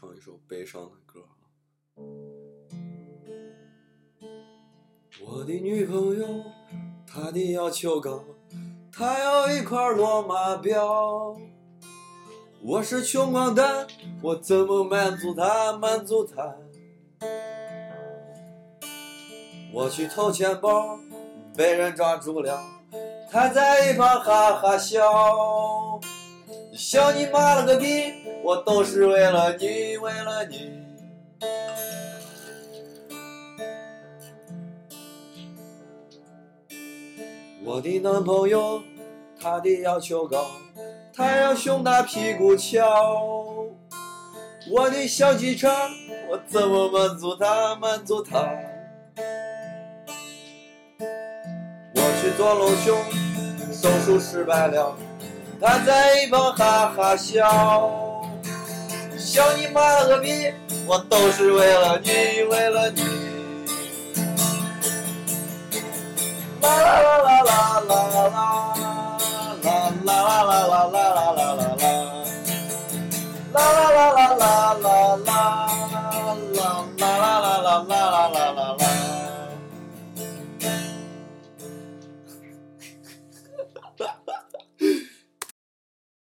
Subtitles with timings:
[0.00, 1.20] 唱一首悲伤的歌。
[5.20, 6.24] 我的女朋友，
[7.04, 8.22] 她的要求高，
[8.92, 11.36] 她要一块罗马表。
[12.62, 13.88] 我是穷光蛋，
[14.22, 15.76] 我怎么满足她？
[15.76, 16.54] 满足她？
[19.72, 20.96] 我去偷钱包，
[21.56, 22.62] 被人抓住了，
[23.28, 25.98] 她在一旁哈哈笑。
[26.78, 28.14] 笑你妈了个逼！
[28.40, 30.70] 我都是为了你，为了你。
[37.64, 38.80] 我的男朋友，
[39.40, 40.46] 他的要求高，
[41.12, 42.86] 他要胸大屁股翘。
[44.70, 45.68] 我的小机车，
[46.30, 47.74] 我怎么满足他？
[47.74, 48.48] 满足他。
[51.96, 52.96] 我去做隆胸，
[53.72, 54.96] 手术失败了。
[55.60, 57.42] 他在一旁哈哈笑，
[59.18, 60.52] 笑你妈了个逼！
[60.86, 63.02] 我都是为了你，为了你。
[66.62, 68.72] 啦啦啦啦啦啦啦
[69.64, 69.72] 啦
[70.04, 70.10] 啦
[70.44, 71.07] 啦啦啦啦。